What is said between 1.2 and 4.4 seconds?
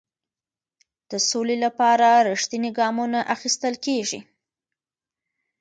سولې لپاره رښتیني ګامونه اخیستل کیږي.